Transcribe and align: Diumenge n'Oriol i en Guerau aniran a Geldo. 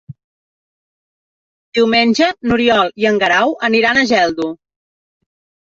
Diumenge 1.79 2.31
n'Oriol 2.53 2.89
i 3.05 3.07
en 3.13 3.21
Guerau 3.25 3.55
aniran 3.71 4.01
a 4.01 4.07
Geldo. 4.15 4.49